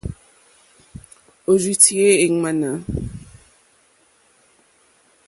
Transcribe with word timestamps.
Òrzì 1.51 1.73
tíyá 1.83 2.09
èŋmánà. 2.25 2.69